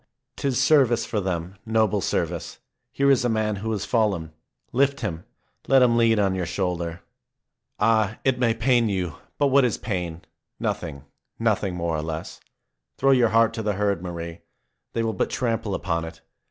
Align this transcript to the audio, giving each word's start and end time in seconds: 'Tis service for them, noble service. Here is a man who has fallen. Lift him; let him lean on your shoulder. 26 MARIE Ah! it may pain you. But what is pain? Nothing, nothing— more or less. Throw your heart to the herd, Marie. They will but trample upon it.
'Tis 0.35 0.59
service 0.59 1.05
for 1.05 1.21
them, 1.21 1.59
noble 1.63 2.01
service. 2.01 2.57
Here 2.91 3.11
is 3.11 3.23
a 3.23 3.29
man 3.29 3.57
who 3.57 3.69
has 3.71 3.85
fallen. 3.85 4.33
Lift 4.71 5.01
him; 5.01 5.25
let 5.67 5.83
him 5.83 5.95
lean 5.95 6.17
on 6.17 6.33
your 6.33 6.47
shoulder. 6.47 7.03
26 7.77 7.79
MARIE 7.79 7.79
Ah! 7.81 8.17
it 8.23 8.39
may 8.39 8.53
pain 8.55 8.89
you. 8.89 9.17
But 9.37 9.49
what 9.49 9.63
is 9.63 9.77
pain? 9.77 10.23
Nothing, 10.59 11.03
nothing— 11.37 11.75
more 11.75 11.95
or 11.95 12.01
less. 12.01 12.39
Throw 12.97 13.11
your 13.11 13.29
heart 13.29 13.53
to 13.53 13.61
the 13.61 13.73
herd, 13.73 14.01
Marie. 14.01 14.41
They 14.93 15.03
will 15.03 15.13
but 15.13 15.29
trample 15.29 15.75
upon 15.75 16.05
it. 16.05 16.21